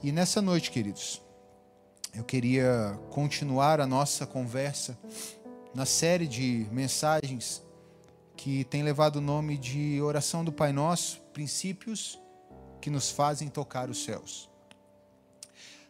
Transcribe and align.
E 0.00 0.12
nessa 0.12 0.40
noite, 0.40 0.70
queridos, 0.70 1.20
eu 2.14 2.22
queria 2.22 2.96
continuar 3.10 3.80
a 3.80 3.86
nossa 3.86 4.24
conversa 4.24 4.96
na 5.74 5.84
série 5.84 6.28
de 6.28 6.68
mensagens 6.70 7.60
que 8.36 8.62
tem 8.62 8.84
levado 8.84 9.16
o 9.16 9.20
nome 9.20 9.58
de 9.58 10.00
Oração 10.00 10.44
do 10.44 10.52
Pai 10.52 10.72
Nosso, 10.72 11.20
princípios 11.32 12.16
que 12.80 12.90
nos 12.90 13.10
fazem 13.10 13.48
tocar 13.48 13.90
os 13.90 14.04
céus. 14.04 14.48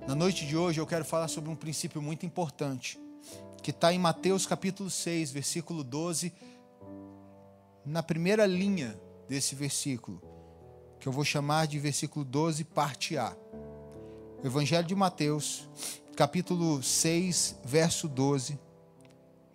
Na 0.07 0.15
noite 0.15 0.47
de 0.47 0.57
hoje 0.57 0.81
eu 0.81 0.87
quero 0.87 1.05
falar 1.05 1.29
sobre 1.29 1.51
um 1.51 1.57
princípio 1.57 2.01
muito 2.01 2.25
importante, 2.25 2.99
que 3.63 3.71
está 3.71 3.93
em 3.93 3.99
Mateus 3.99 4.47
capítulo 4.47 4.89
6, 4.89 5.33
versículo 5.33 5.85
12, 5.85 6.33
na 7.85 8.03
primeira 8.03 8.47
linha 8.47 8.99
desse 9.29 9.55
versículo, 9.55 10.23
que 10.99 11.07
eu 11.07 11.13
vou 11.13 11.27
chamar 11.27 11.67
de 11.67 11.79
versículo 11.79 12.25
12, 12.25 12.65
parte 12.65 13.19
A. 13.19 13.37
Evangelho 14.45 14.87
de 14.87 14.95
Mateus, 14.95 15.69
capítulo 16.15 16.81
6, 16.81 17.59
verso 17.65 18.07
12, 18.07 18.57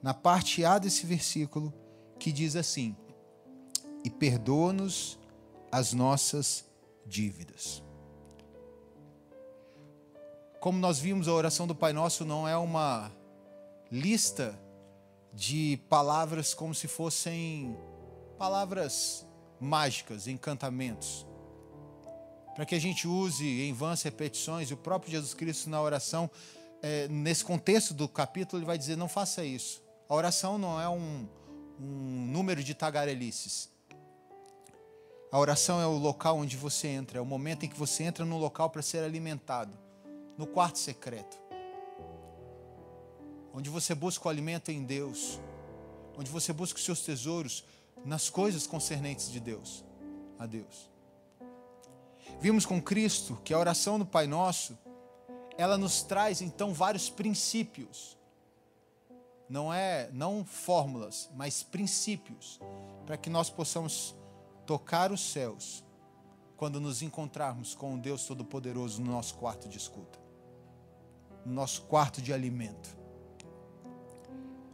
na 0.02 0.14
parte 0.14 0.66
A 0.66 0.78
desse 0.78 1.06
versículo, 1.06 1.74
que 2.20 2.34
diz 2.34 2.58
assim: 2.58 2.94
E 4.04 4.10
perdoa-nos 4.10 5.18
as 5.72 5.94
nossas 5.94 6.66
dívidas. 7.06 7.82
Como 10.60 10.78
nós 10.78 11.00
vimos, 11.00 11.30
a 11.30 11.34
oração 11.34 11.66
do 11.66 11.74
Pai 11.74 11.94
Nosso 11.94 12.26
não 12.26 12.46
é 12.46 12.58
uma 12.58 13.10
lista 13.90 14.60
de 15.34 15.80
palavras 15.88 16.54
como 16.54 16.76
se 16.76 16.90
fossem 16.90 17.78
palavras 18.38 19.26
mágicas, 19.62 20.28
encantamentos. 20.28 21.26
Para 22.56 22.66
que 22.66 22.76
a 22.76 22.80
gente 22.80 23.08
use 23.08 23.62
em 23.62 23.74
vãs 23.74 24.02
repetições, 24.04 24.72
o 24.72 24.78
próprio 24.78 25.12
Jesus 25.12 25.34
Cristo 25.34 25.70
na 25.70 25.82
oração, 25.82 26.30
é, 26.82 27.08
nesse 27.08 27.44
contexto 27.44 27.94
do 27.94 28.08
capítulo, 28.08 28.60
ele 28.60 28.68
vai 28.68 28.78
dizer: 28.78 28.96
não 28.96 29.08
faça 29.08 29.44
isso. 29.44 29.82
A 30.08 30.14
oração 30.14 30.58
não 30.58 30.80
é 30.80 30.88
um, 30.88 31.28
um 31.80 32.28
número 32.32 32.64
de 32.64 32.74
tagarelices. 32.74 33.70
A 35.32 35.40
oração 35.40 35.82
é 35.82 35.88
o 35.88 35.98
local 35.98 36.38
onde 36.38 36.56
você 36.56 36.88
entra, 36.88 37.18
é 37.18 37.22
o 37.22 37.26
momento 37.26 37.66
em 37.66 37.70
que 37.70 37.78
você 37.78 38.04
entra 38.04 38.24
no 38.24 38.38
local 38.38 38.70
para 38.70 38.84
ser 38.84 39.04
alimentado 39.04 39.76
no 40.38 40.46
quarto 40.46 40.78
secreto, 40.78 41.40
onde 43.52 43.68
você 43.68 43.96
busca 43.96 44.28
o 44.28 44.30
alimento 44.30 44.70
em 44.70 44.84
Deus, 44.84 45.40
onde 46.16 46.30
você 46.30 46.54
busca 46.54 46.78
os 46.78 46.86
seus 46.86 47.02
tesouros 47.02 47.64
nas 48.06 48.30
coisas 48.30 48.68
concernentes 48.68 49.32
de 49.32 49.40
Deus, 49.40 49.84
a 50.38 50.46
Deus. 50.46 50.93
Vimos 52.40 52.66
com 52.66 52.82
Cristo 52.82 53.40
que 53.44 53.54
a 53.54 53.60
oração 53.60 53.98
do 53.98 54.06
Pai 54.06 54.28
Nosso, 54.28 54.78
ela 55.58 55.78
nos 55.78 56.02
traz 56.04 56.42
então 56.42 56.74
vários 56.74 57.10
princípios. 57.10 58.18
Não 59.50 59.74
é 59.74 60.10
não 60.12 60.44
fórmulas, 60.46 61.30
mas 61.36 61.64
princípios 61.64 62.60
para 63.06 63.18
que 63.18 63.30
nós 63.30 63.50
possamos 63.50 64.16
tocar 64.66 65.12
os 65.12 65.22
céus 65.22 65.84
quando 66.58 66.80
nos 66.80 67.02
encontrarmos 67.02 67.76
com 67.76 67.96
o 67.96 67.98
Deus 67.98 68.26
Todo-Poderoso 68.26 69.02
no 69.02 69.12
nosso 69.12 69.36
quarto 69.36 69.68
de 69.68 69.78
escuta 69.78 70.24
no 71.46 71.54
nosso 71.54 71.82
quarto 71.84 72.22
de 72.22 72.34
alimento. 72.34 72.96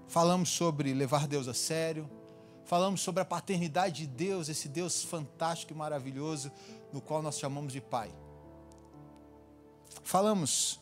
Falamos 0.08 0.50
sobre 0.50 0.94
levar 0.94 1.28
Deus 1.28 1.48
a 1.48 1.54
sério, 1.54 2.10
falamos 2.66 3.02
sobre 3.02 3.22
a 3.22 3.26
paternidade 3.26 4.06
de 4.06 4.08
Deus, 4.08 4.50
esse 4.50 4.68
Deus 4.68 5.04
fantástico 5.04 5.74
e 5.74 5.76
maravilhoso, 5.76 6.52
no 6.92 7.02
qual 7.02 7.22
nós 7.22 7.40
chamamos 7.40 7.74
de 7.74 7.82
Pai. 7.82 8.14
Falamos 10.04 10.80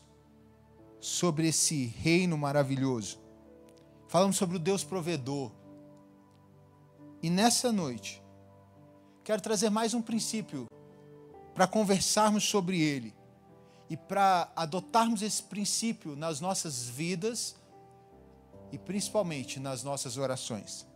sobre 1.00 1.48
esse 1.48 1.86
reino 1.86 2.36
maravilhoso. 2.36 3.18
Falamos 4.08 4.36
sobre 4.36 4.56
o 4.56 4.60
Deus 4.60 4.82
provedor. 4.82 5.52
E 7.22 7.28
nessa 7.28 7.70
noite, 7.72 8.22
quero 9.22 9.42
trazer 9.42 9.70
mais 9.70 9.92
um 9.92 10.00
princípio 10.00 10.66
para 11.54 11.66
conversarmos 11.66 12.44
sobre 12.44 12.80
ele 12.80 13.14
e 13.90 13.96
para 13.96 14.50
adotarmos 14.54 15.22
esse 15.22 15.42
princípio 15.42 16.14
nas 16.14 16.40
nossas 16.40 16.84
vidas 16.84 17.56
e 18.70 18.78
principalmente 18.78 19.58
nas 19.58 19.82
nossas 19.82 20.16
orações. 20.16 20.86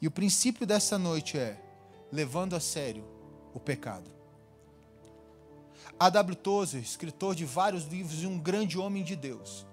E 0.00 0.06
o 0.06 0.10
princípio 0.10 0.66
dessa 0.66 0.98
noite 0.98 1.38
é 1.38 1.60
levando 2.12 2.54
a 2.54 2.60
sério 2.60 3.13
o 3.54 3.60
pecado. 3.60 4.10
A.W. 5.98 6.34
Tozer, 6.36 6.82
escritor 6.82 7.34
de 7.34 7.44
vários 7.44 7.84
livros 7.84 8.22
e 8.22 8.26
um 8.26 8.38
grande 8.38 8.76
homem 8.76 9.04
de 9.04 9.14
Deus, 9.14 9.64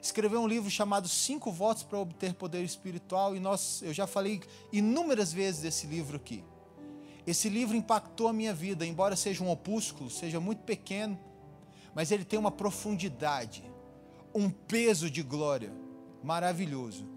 escreveu 0.00 0.40
um 0.40 0.46
livro 0.46 0.70
chamado 0.70 1.08
Cinco 1.08 1.50
Votos 1.50 1.82
para 1.82 1.98
Obter 1.98 2.34
Poder 2.34 2.62
Espiritual 2.62 3.34
e 3.34 3.40
nós, 3.40 3.80
eu 3.82 3.94
já 3.94 4.06
falei 4.06 4.42
inúmeras 4.72 5.32
vezes 5.32 5.62
desse 5.62 5.86
livro 5.86 6.16
aqui. 6.16 6.44
Esse 7.26 7.48
livro 7.48 7.76
impactou 7.76 8.28
a 8.28 8.32
minha 8.32 8.52
vida, 8.52 8.84
embora 8.84 9.16
seja 9.16 9.42
um 9.42 9.50
opúsculo, 9.50 10.10
seja 10.10 10.38
muito 10.38 10.64
pequeno, 10.64 11.18
mas 11.94 12.10
ele 12.10 12.24
tem 12.24 12.38
uma 12.38 12.50
profundidade, 12.50 13.62
um 14.34 14.50
peso 14.50 15.10
de 15.10 15.22
glória 15.22 15.72
maravilhoso 16.22 17.08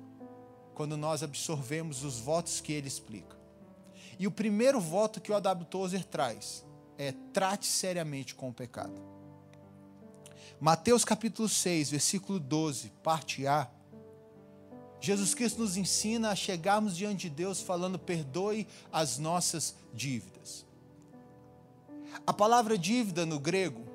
quando 0.74 0.96
nós 0.96 1.24
absorvemos 1.24 2.03
os 2.03 2.19
votos 2.19 2.62
que 2.62 2.74
ele 2.74 2.88
explica. 2.88 3.45
E 4.18 4.28
o 4.28 4.31
primeiro 4.31 4.80
voto 4.80 5.20
que 5.20 5.31
o 5.31 5.36
A.W. 5.36 5.66
Tozer 5.66 6.03
traz 6.06 6.66
é 6.98 7.14
trate 7.34 7.66
seriamente 7.66 8.34
com 8.36 8.50
o 8.50 8.53
pecado. 8.53 9.02
Mateus 10.59 11.03
capítulo 11.03 11.50
6, 11.50 11.92
versículo 11.92 12.40
12, 12.40 12.92
parte 13.03 13.46
A, 13.46 13.70
Jesus 15.06 15.36
Cristo 15.36 15.62
nos 15.62 15.78
ensina 15.78 16.31
a 16.31 16.36
chegarmos 16.36 16.98
diante 16.98 17.30
de 17.30 17.36
Deus 17.36 17.62
falando: 17.62 18.00
perdoe 18.00 18.68
as 18.92 19.20
nossas 19.20 19.76
dívidas. 19.94 20.66
A 22.26 22.34
palavra 22.34 22.76
dívida 22.76 23.24
no 23.24 23.40
grego 23.40 23.86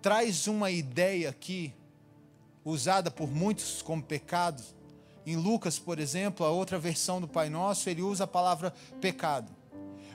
traz 0.00 0.46
uma 0.46 0.70
ideia 0.70 1.30
aqui, 1.30 1.74
usada 2.64 3.10
por 3.10 3.28
muitos 3.28 3.82
como 3.82 4.02
pecado. 4.02 4.62
Em 5.26 5.34
Lucas, 5.34 5.76
por 5.76 5.98
exemplo, 5.98 6.46
a 6.46 6.50
outra 6.50 6.78
versão 6.78 7.20
do 7.20 7.26
Pai 7.26 7.50
Nosso, 7.50 7.90
ele 7.90 8.00
usa 8.00 8.24
a 8.24 8.28
palavra 8.28 8.72
pecado. 9.00 9.52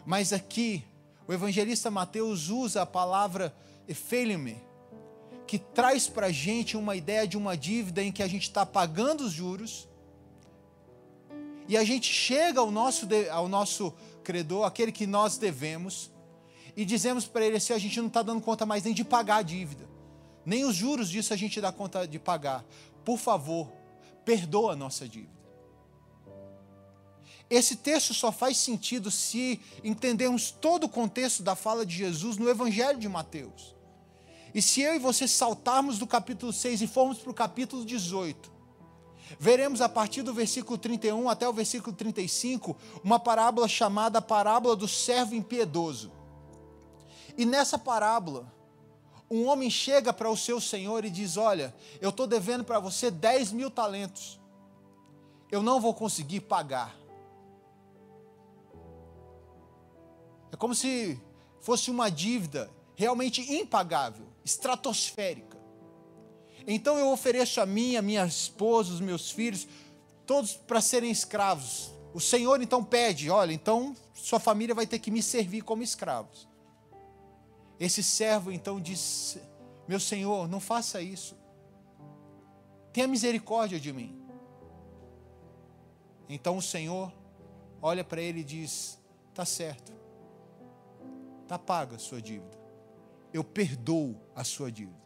Mas 0.05 0.31
aqui, 0.31 0.85
o 1.27 1.33
evangelista 1.33 1.91
Mateus 1.91 2.47
usa 2.47 2.83
a 2.83 2.85
palavra 2.85 3.53
efeilime, 3.89 4.57
que 5.45 5.59
traz 5.59 6.07
para 6.07 6.27
a 6.27 6.31
gente 6.31 6.77
uma 6.77 6.95
ideia 6.95 7.27
de 7.27 7.37
uma 7.37 7.57
dívida 7.57 8.01
em 8.01 8.09
que 8.09 8.23
a 8.23 8.27
gente 8.27 8.43
está 8.43 8.65
pagando 8.65 9.25
os 9.25 9.33
juros 9.33 9.89
e 11.67 11.77
a 11.77 11.83
gente 11.83 12.11
chega 12.11 12.59
ao 12.59 12.71
nosso, 12.71 13.07
ao 13.31 13.47
nosso 13.47 13.93
credor, 14.23 14.65
aquele 14.65 14.91
que 14.91 15.07
nós 15.07 15.37
devemos, 15.37 16.11
e 16.75 16.85
dizemos 16.85 17.25
para 17.25 17.45
ele 17.45 17.57
assim: 17.57 17.73
a 17.73 17.77
gente 17.77 17.99
não 17.99 18.07
está 18.07 18.21
dando 18.21 18.41
conta 18.41 18.65
mais 18.65 18.83
nem 18.83 18.93
de 18.93 19.03
pagar 19.03 19.37
a 19.37 19.41
dívida, 19.41 19.87
nem 20.45 20.65
os 20.65 20.75
juros 20.75 21.09
disso 21.09 21.33
a 21.33 21.37
gente 21.37 21.59
dá 21.59 21.71
conta 21.71 22.07
de 22.07 22.19
pagar. 22.19 22.63
Por 23.03 23.17
favor, 23.17 23.71
perdoa 24.25 24.73
a 24.73 24.75
nossa 24.75 25.07
dívida. 25.07 25.41
Esse 27.49 27.75
texto 27.75 28.13
só 28.13 28.31
faz 28.31 28.55
sentido 28.57 29.11
se 29.11 29.59
entendermos 29.83 30.51
todo 30.51 30.85
o 30.85 30.89
contexto 30.89 31.43
da 31.43 31.53
fala 31.53 31.85
de 31.85 31.93
Jesus 31.93 32.37
no 32.37 32.49
Evangelho 32.49 32.97
de 32.97 33.09
Mateus. 33.09 33.75
E 34.53 34.61
se 34.61 34.81
eu 34.81 34.95
e 34.95 34.99
você 34.99 35.27
saltarmos 35.27 35.97
do 35.97 36.07
capítulo 36.07 36.53
6 36.53 36.81
e 36.81 36.87
formos 36.87 37.19
para 37.19 37.29
o 37.29 37.33
capítulo 37.33 37.83
18, 37.83 38.51
veremos 39.37 39.81
a 39.81 39.89
partir 39.89 40.21
do 40.21 40.33
versículo 40.33 40.77
31 40.77 41.29
até 41.29 41.47
o 41.47 41.53
versículo 41.53 41.93
35 41.93 42.75
uma 43.03 43.19
parábola 43.19 43.67
chamada 43.67 44.21
parábola 44.21 44.75
do 44.75 44.87
servo 44.87 45.35
impiedoso. 45.35 46.11
E 47.37 47.45
nessa 47.45 47.77
parábola, 47.77 48.49
um 49.31 49.47
homem 49.47 49.69
chega 49.69 50.11
para 50.11 50.29
o 50.29 50.35
seu 50.35 50.59
senhor 50.59 51.05
e 51.05 51.09
diz: 51.09 51.37
Olha, 51.37 51.73
eu 52.01 52.09
estou 52.09 52.27
devendo 52.27 52.65
para 52.65 52.79
você 52.79 53.09
10 53.09 53.53
mil 53.53 53.71
talentos, 53.71 54.37
eu 55.49 55.63
não 55.63 55.79
vou 55.79 55.93
conseguir 55.93 56.41
pagar. 56.41 56.93
É 60.51 60.57
como 60.57 60.75
se 60.75 61.17
fosse 61.61 61.89
uma 61.89 62.11
dívida 62.11 62.69
realmente 62.93 63.41
impagável 63.53 64.27
estratosférica. 64.43 65.57
Então 66.67 66.97
eu 66.97 67.09
ofereço 67.09 67.61
a 67.61 67.65
mim, 67.65 67.95
a 67.95 68.01
minha 68.01 68.25
esposa, 68.25 68.93
os 68.93 68.99
meus 68.99 69.31
filhos, 69.31 69.65
todos 70.25 70.53
para 70.53 70.81
serem 70.81 71.09
escravos. 71.09 71.89
O 72.13 72.19
Senhor 72.19 72.61
então 72.61 72.83
pede: 72.83 73.29
olha, 73.29 73.53
então 73.53 73.95
sua 74.13 74.41
família 74.41 74.75
vai 74.75 74.85
ter 74.85 74.99
que 74.99 75.09
me 75.09 75.23
servir 75.23 75.61
como 75.61 75.83
escravos. 75.83 76.50
Esse 77.81 78.01
servo 78.01 78.49
então 78.49 78.79
diz: 78.79 79.37
meu 79.85 79.99
Senhor, 79.99 80.47
não 80.47 80.61
faça 80.61 81.01
isso. 81.01 81.35
Tenha 82.93 83.07
misericórdia 83.07 83.77
de 83.77 83.91
mim. 83.91 84.17
Então 86.29 86.55
o 86.55 86.61
Senhor 86.61 87.11
olha 87.81 88.05
para 88.05 88.21
ele 88.21 88.39
e 88.39 88.45
diz: 88.45 88.97
está 89.29 89.43
certo, 89.43 89.91
está 91.43 91.59
paga 91.59 91.97
a 91.97 91.99
sua 91.99 92.21
dívida 92.21 92.61
eu 93.33 93.43
perdoo 93.43 94.15
a 94.35 94.43
sua 94.43 94.71
dívida. 94.71 94.99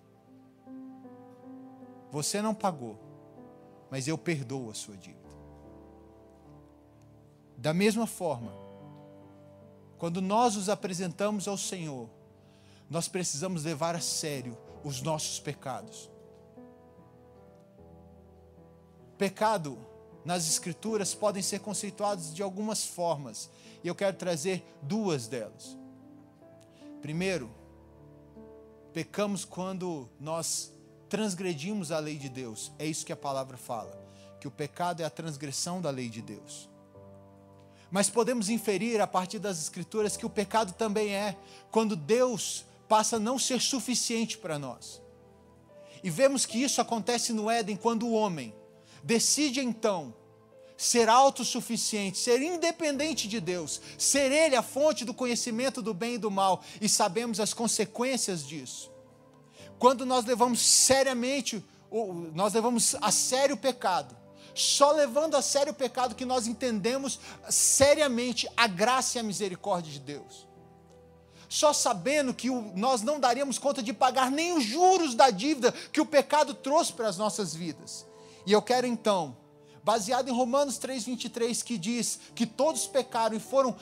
Você 2.12 2.42
não 2.42 2.54
pagou, 2.54 2.98
mas 3.89 4.07
eu 4.07 4.18
perdoo 4.18 4.69
a 4.69 4.74
sua 4.74 4.98
dívida. 4.98 5.25
Da 7.57 7.74
mesma 7.74 8.07
forma, 8.07 8.51
quando 9.98 10.21
nós 10.21 10.56
nos 10.56 10.69
apresentamos 10.69 11.48
ao 11.48 11.57
Senhor, 11.57 12.10
nós 12.90 13.08
precisamos 13.08 13.64
levar 13.64 13.96
a 13.96 14.00
sério 14.00 14.58
os 14.84 15.02
nossos 15.02 15.40
pecados. 15.40 16.10
Pecado 19.18 19.78
nas 20.24 20.48
Escrituras 20.48 21.14
podem 21.14 21.42
ser 21.42 21.60
conceituados 21.60 22.34
de 22.34 22.42
algumas 22.42 22.86
formas, 22.86 23.50
e 23.84 23.88
eu 23.88 23.96
quero 23.96 24.18
trazer 24.18 24.64
duas 24.82 25.28
delas. 25.28 25.78
Primeiro, 27.02 27.50
pecamos 28.92 29.46
quando 29.46 30.10
nós 30.20 30.72
transgredimos 31.08 31.92
a 31.92 32.00
lei 32.00 32.18
de 32.18 32.28
Deus, 32.28 32.72
é 32.80 32.86
isso 32.86 33.06
que 33.06 33.14
a 33.14 33.18
palavra 33.18 33.58
fala, 33.58 33.96
que 34.40 34.48
o 34.48 34.52
pecado 34.52 35.02
é 35.02 35.06
a 35.06 35.10
transgressão 35.10 35.80
da 35.80 35.90
lei 35.90 36.10
de 36.10 36.22
Deus. 36.22 36.68
Mas 37.92 38.10
podemos 38.10 38.50
inferir 38.50 39.00
a 39.00 39.08
partir 39.08 39.40
das 39.40 39.60
Escrituras 39.60 40.18
que 40.18 40.26
o 40.26 40.30
pecado 40.30 40.74
também 40.74 41.14
é 41.14 41.38
quando 41.72 41.96
Deus 41.96 42.66
passa 42.88 43.18
a 43.18 43.20
não 43.20 43.38
ser 43.40 43.62
suficiente 43.62 44.38
para 44.38 44.60
nós. 44.60 45.02
E 46.04 46.10
vemos 46.10 46.46
que 46.46 46.62
isso 46.62 46.80
acontece 46.82 47.34
no 47.34 47.50
Éden 47.50 47.76
quando 47.76 48.06
o 48.06 48.14
homem 48.14 48.54
decide 49.04 49.60
então 49.60 50.14
ser 50.78 51.08
autossuficiente, 51.10 52.18
ser 52.18 52.42
independente 52.42 53.28
de 53.28 53.40
Deus, 53.40 53.82
ser 53.98 54.32
Ele 54.32 54.56
a 54.56 54.62
fonte 54.62 55.06
do 55.06 55.14
conhecimento 55.14 55.82
do 55.82 55.94
bem 55.94 56.16
e 56.16 56.18
do 56.18 56.30
mal, 56.30 56.62
e 56.82 56.90
sabemos 56.90 57.40
as 57.40 57.54
consequências 57.54 58.46
disso. 58.46 58.92
Quando 59.80 60.06
nós 60.06 60.26
levamos 60.26 60.60
seriamente, 60.60 61.64
nós 62.34 62.54
levamos 62.54 62.96
a 63.02 63.12
sério 63.12 63.56
o 63.56 63.58
pecado, 63.58 64.16
só 64.54 64.92
levando 64.92 65.36
a 65.36 65.42
sério 65.42 65.72
o 65.72 65.76
pecado 65.76 66.16
que 66.16 66.26
nós 66.26 66.48
entendemos 66.48 67.20
seriamente 67.50 68.48
a 68.56 68.68
graça 68.68 69.18
e 69.18 69.20
a 69.20 69.24
misericórdia 69.24 69.92
de 69.92 70.00
Deus. 70.00 70.48
Só 71.47 71.74
sabendo 71.74 72.33
que 72.33 72.50
nós 72.50 73.01
não 73.01 73.19
daríamos 73.19 73.57
conta 73.57 73.81
de 73.81 73.94
pagar 73.94 74.31
nem 74.31 74.53
os 74.53 74.63
juros 74.63 75.15
da 75.15 75.30
dívida 75.30 75.71
que 75.71 76.01
o 76.01 76.06
pecado 76.06 76.53
trouxe 76.53 76.94
para 76.94 77.07
as 77.07 77.18
nossas 77.18 77.53
vidas. 77.53 78.06
E 78.45 78.51
eu 78.51 78.62
quero 78.62 78.86
então, 78.88 79.36
baseado 79.83 80.27
em 80.27 80.31
Romanos 80.31 80.80
3,23, 80.80 81.63
que 81.63 81.77
diz 81.77 82.19
que 82.33 82.45
todos 82.45 82.88
pecaram 82.88 83.36
e 83.36 83.39
foram 83.39 83.75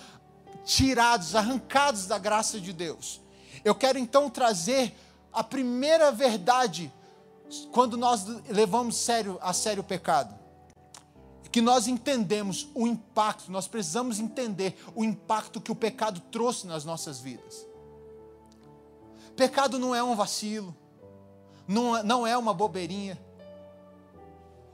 tirados, 0.66 1.36
arrancados 1.36 2.08
da 2.08 2.18
graça 2.18 2.60
de 2.60 2.74
Deus. 2.74 3.22
Eu 3.64 3.76
quero 3.76 3.98
então 3.98 4.30
trazer 4.30 4.94
a 5.32 5.44
primeira 5.44 6.12
verdade 6.12 6.92
quando 7.72 7.98
nós 7.98 8.26
levamos 8.50 8.96
sério, 8.96 9.38
a 9.42 9.54
sério 9.54 9.82
o 9.82 9.86
pecado. 9.86 10.43
Que 11.52 11.62
nós 11.62 11.88
entendemos 11.88 12.68
o 12.74 12.88
impacto, 12.88 13.52
nós 13.52 13.68
precisamos 13.68 14.20
entender 14.20 14.76
o 14.96 15.04
impacto 15.04 15.62
que 15.62 15.72
o 15.72 15.76
pecado 15.76 16.20
trouxe 16.32 16.66
nas 16.66 16.84
nossas 16.84 17.20
vidas. 17.20 17.66
Pecado 19.36 19.78
não 19.78 19.94
é 19.94 20.04
um 20.04 20.16
vacilo, 20.16 20.76
não, 21.68 21.98
é, 21.98 22.04
não 22.04 22.26
é 22.28 22.38
uma 22.38 22.54
bobeirinha. 22.54 23.20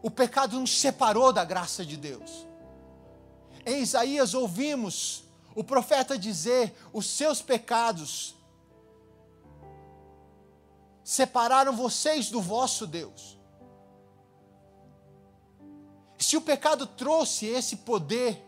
O 0.01 0.09
pecado 0.09 0.59
nos 0.59 0.79
separou 0.79 1.33
da 1.33 1.43
graça 1.43 1.85
de 1.85 1.97
Deus. 1.97 2.47
Em 3.65 3.81
Isaías 3.81 4.33
ouvimos 4.33 5.23
o 5.55 5.63
profeta 5.63 6.17
dizer: 6.17 6.73
os 6.93 7.05
seus 7.05 7.41
pecados 7.41 8.35
separaram 11.03 11.75
vocês 11.75 12.29
do 12.29 12.39
vosso 12.41 12.85
Deus. 12.85 13.38
Se 16.29 16.37
o 16.37 16.41
pecado 16.41 16.85
trouxe 16.85 17.47
esse 17.47 17.77
poder 17.77 18.39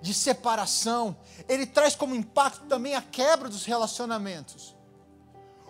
de 0.00 0.14
separação, 0.14 1.14
ele 1.46 1.66
traz 1.66 1.94
como 1.94 2.14
impacto 2.14 2.64
também 2.64 2.94
a 2.94 3.02
quebra 3.02 3.46
dos 3.46 3.66
relacionamentos. 3.66 4.74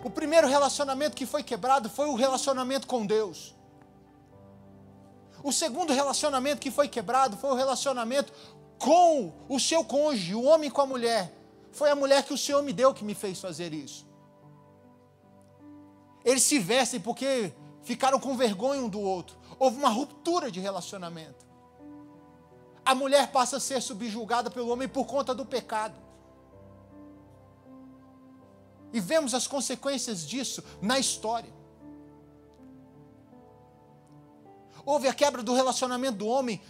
O 0.04 0.08
primeiro 0.08 0.46
relacionamento 0.46 1.16
que 1.16 1.26
foi 1.26 1.42
quebrado 1.42 1.90
foi 1.90 2.06
o 2.06 2.14
relacionamento 2.14 2.86
com 2.86 3.04
Deus. 3.04 3.52
O 5.42 5.50
segundo 5.50 5.92
relacionamento 5.92 6.60
que 6.60 6.70
foi 6.70 6.86
quebrado 6.86 7.36
foi 7.36 7.50
o 7.50 7.56
relacionamento 7.56 8.32
com 8.78 9.32
o 9.48 9.58
seu 9.58 9.84
cônjuge, 9.84 10.36
o 10.36 10.44
homem 10.44 10.70
com 10.70 10.82
a 10.82 10.86
mulher. 10.86 11.34
Foi 11.72 11.90
a 11.90 11.96
mulher 11.96 12.22
que 12.22 12.32
o 12.32 12.38
Senhor 12.38 12.62
me 12.62 12.72
deu 12.72 12.94
que 12.94 13.02
me 13.04 13.12
fez 13.12 13.40
fazer 13.40 13.74
isso. 13.74 14.06
Eles 16.24 16.44
se 16.44 16.60
vestem 16.60 17.00
porque 17.00 17.52
ficaram 17.82 18.20
com 18.20 18.36
vergonha 18.36 18.80
um 18.80 18.88
do 18.88 19.00
outro. 19.00 19.39
Houve 19.60 19.76
uma 19.76 19.90
ruptura 19.90 20.50
de 20.50 20.58
relacionamento. 20.58 21.44
A 22.82 22.94
mulher 22.94 23.30
passa 23.30 23.58
a 23.58 23.60
ser 23.60 23.82
subjugada 23.82 24.50
pelo 24.50 24.70
homem 24.70 24.88
por 24.88 25.04
conta 25.04 25.34
do 25.34 25.44
pecado. 25.44 25.94
E 28.90 28.98
vemos 28.98 29.34
as 29.34 29.46
consequências 29.46 30.26
disso 30.26 30.64
na 30.80 30.98
história. 30.98 31.52
Houve 34.82 35.08
a 35.08 35.14
quebra 35.14 35.42
do 35.42 35.54
relacionamento 35.54 36.16
do 36.16 36.26
homem 36.26 36.62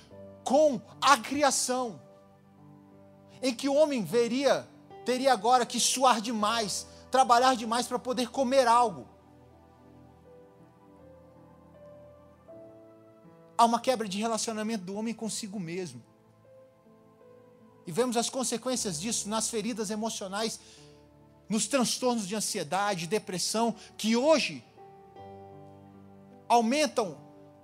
com 0.42 0.80
a 1.00 1.16
criação, 1.16 2.02
em 3.40 3.54
que 3.54 3.68
o 3.68 3.74
homem 3.74 4.02
veria, 4.02 4.68
teria 5.04 5.32
agora 5.32 5.64
que 5.64 5.78
suar 5.78 6.20
demais, 6.20 6.88
trabalhar 7.08 7.54
demais 7.54 7.86
para 7.86 8.00
poder 8.00 8.30
comer 8.30 8.66
algo. 8.66 9.06
Há 13.60 13.64
uma 13.66 13.78
quebra 13.78 14.08
de 14.08 14.18
relacionamento 14.18 14.84
do 14.84 14.94
homem 14.94 15.12
consigo 15.12 15.60
mesmo. 15.60 16.02
E 17.86 17.92
vemos 17.92 18.16
as 18.16 18.30
consequências 18.30 18.98
disso 18.98 19.28
nas 19.28 19.50
feridas 19.50 19.90
emocionais, 19.90 20.58
nos 21.46 21.68
transtornos 21.68 22.26
de 22.26 22.34
ansiedade, 22.34 23.06
depressão, 23.06 23.74
que 23.98 24.16
hoje 24.16 24.64
aumentam 26.48 27.18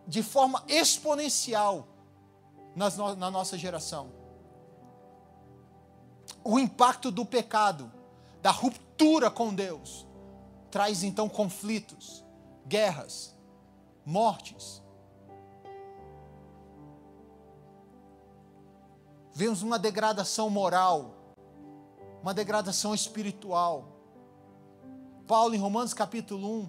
de 0.07 0.23
forma 0.23 0.63
exponencial 0.69 1.89
nas 2.75 2.99
no, 2.99 3.17
na 3.17 3.31
nossa 3.31 3.57
geração. 3.57 4.13
O 6.45 6.59
impacto 6.59 7.11
do 7.11 7.25
pecado, 7.25 7.91
da 8.43 8.51
ruptura 8.51 9.31
com 9.31 9.55
Deus, 9.55 10.07
traz 10.71 11.03
então 11.03 11.27
conflitos, 11.27 12.23
guerras, 12.67 13.35
mortes 14.05 14.85
vemos 19.37 19.61
uma 19.61 19.79
degradação 19.79 20.49
moral, 20.49 21.15
uma 22.23 22.33
degradação 22.33 22.95
espiritual. 22.95 23.87
Paulo, 25.27 25.55
em 25.55 25.59
Romanos 25.59 25.93
capítulo 25.93 26.63
1, 26.63 26.69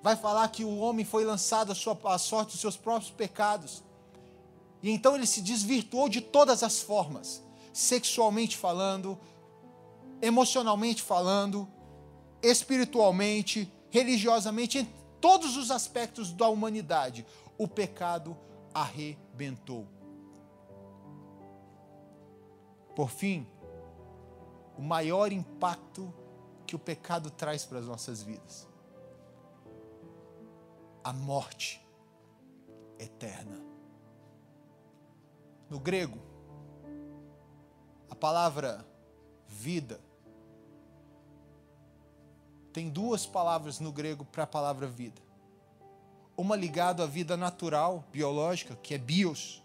vai 0.00 0.14
falar 0.14 0.46
que 0.50 0.64
o 0.64 0.78
homem 0.78 1.04
foi 1.04 1.24
lançado 1.24 1.72
à, 1.72 2.18
sorte 2.18 2.52
dos 2.52 2.60
seus 2.60 2.76
próprios 2.76 3.10
pecados. 3.10 3.82
E 4.80 4.88
então 4.88 5.16
ele 5.16 5.26
se 5.26 5.40
desvirtuou 5.40 6.08
de 6.08 6.20
todas 6.20 6.62
as 6.62 6.80
formas, 6.80 7.42
sexualmente 7.72 8.56
falando, 8.56 9.18
emocionalmente 10.22 11.02
falando, 11.02 11.68
espiritualmente, 12.40 13.68
religiosamente, 13.90 14.78
em 14.78 14.88
todos 15.20 15.56
os 15.56 15.72
aspectos 15.72 16.32
da 16.32 16.46
humanidade. 16.46 17.26
O 17.58 17.66
pecado 17.66 18.38
arrebentou. 18.72 19.88
Por 23.00 23.08
fim, 23.08 23.46
o 24.76 24.82
maior 24.82 25.32
impacto 25.32 26.12
que 26.66 26.76
o 26.76 26.78
pecado 26.78 27.30
traz 27.30 27.64
para 27.64 27.78
as 27.78 27.86
nossas 27.86 28.22
vidas 28.22 28.68
a 31.02 31.10
morte 31.10 31.80
eterna. 32.98 33.58
No 35.70 35.80
grego, 35.80 36.18
a 38.10 38.14
palavra 38.14 38.86
vida 39.48 39.98
tem 42.70 42.90
duas 42.90 43.24
palavras 43.24 43.80
no 43.80 43.90
grego 43.90 44.26
para 44.26 44.42
a 44.42 44.46
palavra 44.46 44.86
vida. 44.86 45.22
Uma 46.36 46.54
ligada 46.54 47.04
à 47.04 47.06
vida 47.06 47.34
natural, 47.34 48.04
biológica, 48.12 48.76
que 48.76 48.92
é 48.92 48.98
bios, 48.98 49.64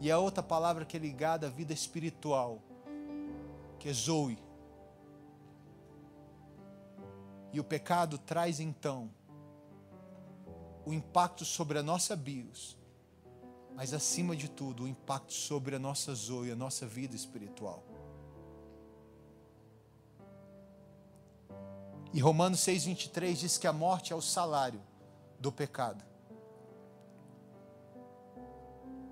e 0.00 0.10
a 0.10 0.18
outra 0.18 0.42
palavra 0.42 0.84
que 0.84 0.96
é 0.96 1.00
ligada 1.00 1.46
à 1.46 1.50
vida 1.50 1.72
espiritual, 1.72 2.62
que 3.78 3.88
é 3.88 3.92
Zoe. 3.92 4.38
E 7.52 7.58
o 7.58 7.64
pecado 7.64 8.18
traz 8.18 8.60
então 8.60 9.10
o 10.84 10.92
impacto 10.92 11.44
sobre 11.44 11.78
a 11.78 11.82
nossa 11.82 12.14
bios, 12.14 12.76
mas 13.74 13.92
acima 13.92 14.36
de 14.36 14.48
tudo, 14.48 14.84
o 14.84 14.88
impacto 14.88 15.32
sobre 15.32 15.76
a 15.76 15.78
nossa 15.78 16.14
Zoe, 16.14 16.50
a 16.50 16.56
nossa 16.56 16.86
vida 16.86 17.14
espiritual. 17.14 17.82
E 22.12 22.20
Romanos 22.20 22.60
6,23 22.60 23.34
diz 23.34 23.58
que 23.58 23.66
a 23.66 23.72
morte 23.72 24.12
é 24.12 24.16
o 24.16 24.22
salário 24.22 24.80
do 25.38 25.52
pecado. 25.52 26.07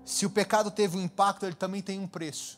Se 0.07 0.25
o 0.25 0.29
pecado 0.29 0.71
teve 0.71 0.97
um 0.97 1.01
impacto, 1.01 1.45
ele 1.45 1.53
também 1.53 1.81
tem 1.81 1.99
um 1.99 2.07
preço. 2.07 2.57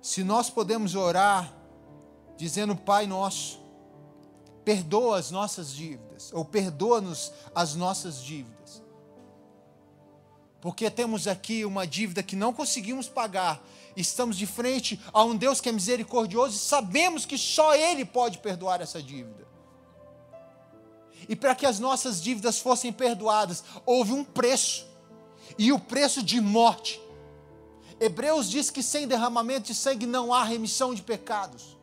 Se 0.00 0.24
nós 0.24 0.48
podemos 0.48 0.94
orar 0.94 1.52
dizendo, 2.38 2.74
Pai 2.74 3.06
nosso, 3.06 3.60
perdoa 4.64 5.18
as 5.18 5.30
nossas 5.30 5.70
dívidas, 5.70 6.32
ou 6.32 6.46
perdoa-nos 6.46 7.30
as 7.54 7.74
nossas 7.74 8.22
dívidas. 8.22 8.82
Porque 10.62 10.90
temos 10.90 11.28
aqui 11.28 11.62
uma 11.66 11.86
dívida 11.86 12.22
que 12.22 12.34
não 12.34 12.50
conseguimos 12.50 13.06
pagar, 13.06 13.62
estamos 13.94 14.34
de 14.34 14.46
frente 14.46 14.98
a 15.12 15.22
um 15.22 15.36
Deus 15.36 15.60
que 15.60 15.68
é 15.68 15.72
misericordioso 15.72 16.56
e 16.56 16.58
sabemos 16.58 17.26
que 17.26 17.36
só 17.36 17.74
Ele 17.74 18.06
pode 18.06 18.38
perdoar 18.38 18.80
essa 18.80 19.02
dívida. 19.02 19.46
E 21.28 21.34
para 21.34 21.54
que 21.54 21.66
as 21.66 21.78
nossas 21.78 22.22
dívidas 22.22 22.58
fossem 22.58 22.92
perdoadas, 22.92 23.64
houve 23.84 24.12
um 24.12 24.24
preço, 24.24 24.86
e 25.58 25.72
o 25.72 25.78
preço 25.78 26.22
de 26.22 26.40
morte. 26.40 27.00
Hebreus 27.98 28.50
diz 28.50 28.70
que 28.70 28.82
sem 28.82 29.08
derramamento 29.08 29.68
de 29.68 29.74
sangue 29.74 30.06
não 30.06 30.32
há 30.32 30.44
remissão 30.44 30.94
de 30.94 31.02
pecados. 31.02 31.76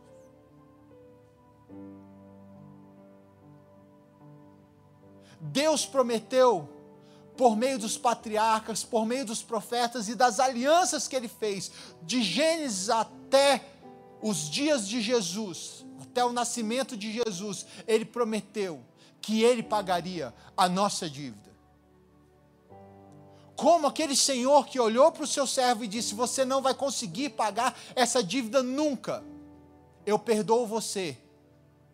Deus 5.39 5.85
prometeu 5.85 6.69
por 7.35 7.55
meio 7.55 7.79
dos 7.79 7.97
patriarcas, 7.97 8.83
por 8.83 9.05
meio 9.05 9.25
dos 9.25 9.41
profetas 9.41 10.07
e 10.07 10.15
das 10.15 10.39
alianças 10.39 11.07
que 11.07 11.15
ele 11.15 11.27
fez, 11.27 11.71
de 12.03 12.21
Gênesis 12.21 12.89
até 12.89 13.65
os 14.21 14.49
dias 14.49 14.87
de 14.87 15.01
Jesus, 15.01 15.83
até 16.01 16.23
o 16.23 16.31
nascimento 16.31 16.95
de 16.95 17.11
Jesus, 17.11 17.65
ele 17.87 18.05
prometeu 18.05 18.81
que 19.23 19.41
ele 19.41 19.63
pagaria 19.63 20.33
a 20.55 20.67
nossa 20.67 21.09
dívida. 21.09 21.49
Como 23.55 23.87
aquele 23.87 24.15
senhor 24.15 24.67
que 24.67 24.79
olhou 24.79 25.11
para 25.11 25.23
o 25.23 25.27
seu 25.27 25.47
servo 25.47 25.85
e 25.85 25.87
disse: 25.87 26.13
Você 26.13 26.43
não 26.43 26.61
vai 26.61 26.73
conseguir 26.73 27.29
pagar 27.29 27.75
essa 27.95 28.21
dívida 28.21 28.61
nunca. 28.61 29.23
Eu 30.05 30.19
perdoo 30.19 30.67
você, 30.67 31.17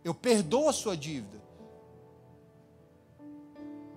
eu 0.04 0.14
perdoo 0.14 0.68
a 0.68 0.74
sua 0.74 0.98
dívida. 0.98 1.40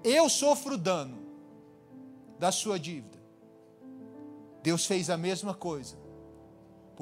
Eu 0.04 0.28
sofro 0.28 0.76
dano, 0.76 1.18
da 2.38 2.52
sua 2.52 2.78
dívida. 2.78 3.18
Deus 4.62 4.84
fez 4.84 5.08
a 5.08 5.16
mesma 5.16 5.54
coisa. 5.54 6.01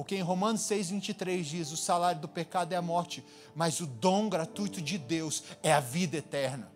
Porque 0.00 0.16
em 0.16 0.22
Romanos 0.22 0.62
6,23 0.62 1.42
diz: 1.42 1.72
o 1.72 1.76
salário 1.76 2.22
do 2.22 2.26
pecado 2.26 2.72
é 2.72 2.76
a 2.76 2.80
morte, 2.80 3.22
mas 3.54 3.80
o 3.80 3.86
dom 3.86 4.30
gratuito 4.30 4.80
de 4.80 4.96
Deus 4.96 5.42
é 5.62 5.74
a 5.74 5.78
vida 5.78 6.16
eterna. 6.16 6.72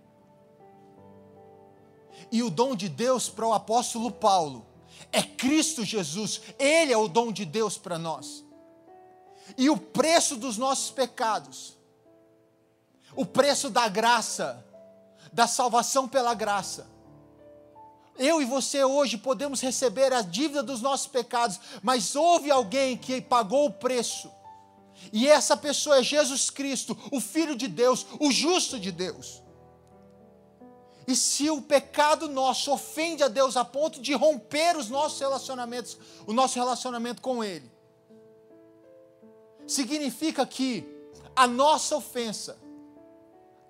E 2.31 2.43
o 2.43 2.51
dom 2.51 2.77
de 2.77 2.87
Deus 2.87 3.31
para 3.31 3.47
o 3.47 3.55
apóstolo 3.55 4.11
Paulo 4.11 4.67
é 5.11 5.23
Cristo 5.23 5.87
Jesus, 5.87 6.43
Ele 6.59 6.93
é 6.93 6.99
o 6.99 7.09
dom 7.09 7.33
de 7.33 7.47
Deus 7.47 7.79
para 7.79 7.99
nós. 7.99 8.45
E 9.57 9.71
o 9.71 9.79
preço 9.79 10.37
dos 10.37 10.59
nossos 10.59 10.91
pecados, 10.91 11.79
o 13.17 13.25
preço 13.25 13.71
da 13.71 13.89
graça, 13.89 14.63
da 15.33 15.47
salvação 15.47 16.07
pela 16.07 16.35
graça, 16.35 16.87
eu 18.19 18.41
e 18.41 18.45
você 18.45 18.85
hoje 18.85 19.17
podemos 19.17 19.61
receber 19.61 20.13
a 20.13 20.23
dívida 20.23 20.63
dos 20.63 20.81
nossos 20.81 21.07
pecados, 21.07 21.59
mas 21.83 22.15
houve 22.15 22.51
alguém 22.51 22.97
que 22.97 23.21
pagou 23.21 23.67
o 23.67 23.73
preço. 23.73 24.31
E 25.13 25.29
essa 25.29 25.57
pessoa 25.57 25.99
é 25.99 26.03
Jesus 26.03 26.49
Cristo, 26.49 26.97
o 27.11 27.21
Filho 27.21 27.57
de 27.57 27.67
Deus, 27.67 28.07
o 28.21 28.31
justo 28.31 28.79
de 28.79 28.93
Deus. 28.93 29.43
E 31.07 31.15
se 31.15 31.51
o 31.51 31.61
pecado 31.61 32.29
nosso 32.29 32.73
ofende 32.73 33.23
a 33.23 33.29
Deus 33.29 33.57
a 33.57 33.65
ponto 33.65 34.01
de 34.01 34.15
romper 34.15 34.77
os 34.77 34.89
nossos 34.89 35.21
relacionamentos, 35.21 35.99
o 36.27 36.33
nosso 36.33 36.59
relacionamento 36.59 37.21
com 37.21 37.43
Ele, 37.43 37.71
significa 39.67 40.47
que 40.47 40.87
a 41.37 41.47
nossa 41.47 41.97
ofensa, 41.97 42.57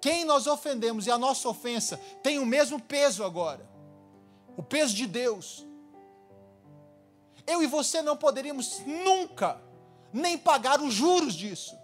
quem 0.00 0.24
nós 0.24 0.46
ofendemos 0.46 1.06
e 1.06 1.10
a 1.10 1.16
nossa 1.16 1.48
ofensa 1.48 1.96
tem 2.22 2.38
o 2.38 2.46
mesmo 2.46 2.78
peso 2.78 3.24
agora 3.24 3.73
o 4.56 4.62
peso 4.62 4.94
de 4.94 5.06
Deus. 5.06 5.66
Eu 7.46 7.62
e 7.62 7.66
você 7.66 8.00
não 8.00 8.16
poderíamos 8.16 8.80
nunca 8.80 9.60
nem 10.12 10.38
pagar 10.38 10.80
os 10.80 10.94
juros 10.94 11.34
disso. 11.34 11.76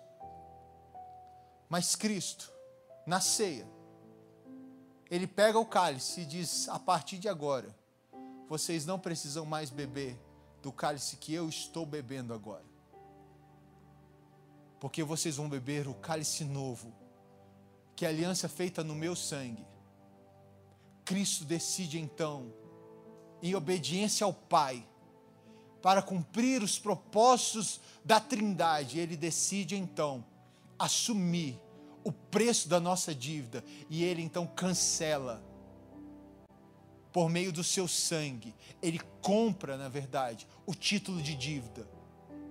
Mas 1.68 1.94
Cristo, 1.94 2.50
na 3.06 3.20
ceia, 3.20 3.66
ele 5.10 5.26
pega 5.26 5.58
o 5.58 5.66
cálice 5.66 6.22
e 6.22 6.24
diz: 6.24 6.68
a 6.68 6.78
partir 6.78 7.18
de 7.18 7.28
agora, 7.28 7.74
vocês 8.48 8.86
não 8.86 8.98
precisam 8.98 9.44
mais 9.44 9.70
beber 9.70 10.18
do 10.62 10.72
cálice 10.72 11.16
que 11.16 11.34
eu 11.34 11.48
estou 11.48 11.84
bebendo 11.84 12.32
agora. 12.32 12.64
Porque 14.78 15.02
vocês 15.02 15.36
vão 15.36 15.48
beber 15.48 15.86
o 15.88 15.94
cálice 15.94 16.44
novo, 16.44 16.92
que 17.94 18.04
é 18.04 18.08
a 18.08 18.10
aliança 18.10 18.48
feita 18.48 18.82
no 18.82 18.94
meu 18.94 19.14
sangue. 19.14 19.66
Cristo 21.04 21.44
decide 21.44 21.98
então 21.98 22.52
em 23.42 23.54
obediência 23.54 24.24
ao 24.24 24.32
Pai, 24.32 24.86
para 25.82 26.02
cumprir 26.02 26.62
os 26.62 26.78
propósitos 26.78 27.80
da 28.04 28.20
Trindade, 28.20 28.98
ele 28.98 29.16
decide 29.16 29.76
então 29.76 30.24
assumir 30.78 31.60
o 32.04 32.12
preço 32.12 32.68
da 32.68 32.80
nossa 32.80 33.14
dívida 33.14 33.64
e 33.88 34.04
ele 34.04 34.22
então 34.22 34.46
cancela 34.46 35.42
por 37.12 37.28
meio 37.28 37.52
do 37.52 37.64
seu 37.64 37.88
sangue. 37.88 38.54
Ele 38.80 39.00
compra, 39.20 39.76
na 39.76 39.88
verdade, 39.88 40.46
o 40.66 40.74
título 40.74 41.20
de 41.20 41.34
dívida 41.34 41.88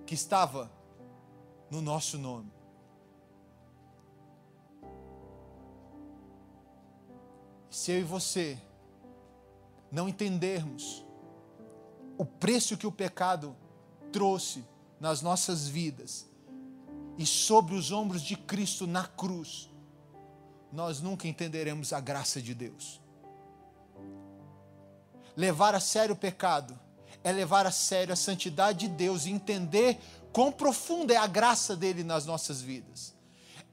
que 0.06 0.14
estava 0.14 0.70
no 1.70 1.80
nosso 1.80 2.18
nome. 2.18 2.52
Se 7.70 7.92
eu 7.92 8.00
e 8.00 8.04
você 8.04 8.60
não 9.90 10.08
entendermos 10.08 11.04
o 12.16 12.24
preço 12.24 12.76
que 12.76 12.86
o 12.86 12.92
pecado 12.92 13.56
trouxe 14.12 14.64
nas 15.00 15.22
nossas 15.22 15.66
vidas 15.66 16.26
e 17.16 17.26
sobre 17.26 17.74
os 17.74 17.90
ombros 17.90 18.22
de 18.22 18.36
Cristo 18.36 18.86
na 18.86 19.06
cruz, 19.06 19.70
nós 20.72 21.00
nunca 21.00 21.26
entenderemos 21.26 21.92
a 21.92 22.00
graça 22.00 22.40
de 22.40 22.54
Deus. 22.54 23.00
Levar 25.36 25.74
a 25.74 25.80
sério 25.80 26.14
o 26.14 26.18
pecado 26.18 26.78
é 27.22 27.32
levar 27.32 27.66
a 27.66 27.70
sério 27.70 28.12
a 28.12 28.16
santidade 28.16 28.80
de 28.80 28.88
Deus 28.88 29.26
e 29.26 29.30
entender 29.30 29.98
quão 30.32 30.52
profunda 30.52 31.12
é 31.12 31.16
a 31.16 31.26
graça 31.26 31.76
dele 31.76 32.02
nas 32.02 32.24
nossas 32.24 32.60
vidas. 32.60 33.14